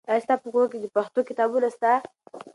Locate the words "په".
0.43-0.47